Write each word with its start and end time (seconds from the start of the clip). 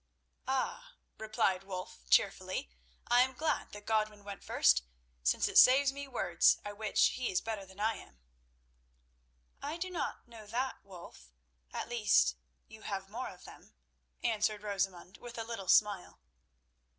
"Ah!" 0.47 0.95
replied 1.19 1.63
Wulf 1.63 1.99
cheerfully; 2.09 2.71
"I 3.07 3.21
am 3.21 3.33
glad 3.35 3.71
that 3.73 3.85
Godwin 3.85 4.23
went 4.23 4.43
first, 4.43 4.81
since 5.21 5.47
it 5.47 5.59
saves 5.59 5.93
me 5.93 6.07
words, 6.07 6.57
at 6.65 6.75
which 6.79 7.09
he 7.09 7.29
is 7.31 7.39
better 7.39 7.67
than 7.67 7.79
I 7.79 7.97
am." 7.97 8.19
"I 9.61 9.77
do 9.77 9.91
not 9.91 10.27
know 10.27 10.47
that, 10.47 10.83
Wulf; 10.83 11.29
at 11.71 11.87
least, 11.87 12.35
you 12.67 12.81
have 12.81 13.09
more 13.09 13.27
of 13.29 13.43
them," 13.45 13.75
answered 14.23 14.63
Rosamund, 14.63 15.17
with 15.17 15.37
a 15.37 15.43
little 15.43 15.67
smile. 15.67 16.19